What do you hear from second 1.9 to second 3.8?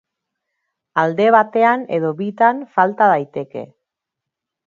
edo bitan falta daiteke.